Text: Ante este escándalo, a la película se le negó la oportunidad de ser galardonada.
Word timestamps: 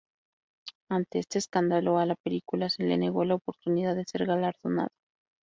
Ante 0.89 1.19
este 1.19 1.37
escándalo, 1.37 1.99
a 1.99 2.07
la 2.07 2.15
película 2.15 2.69
se 2.69 2.81
le 2.81 2.97
negó 2.97 3.23
la 3.23 3.35
oportunidad 3.35 3.95
de 3.95 4.03
ser 4.05 4.25
galardonada. 4.25 4.89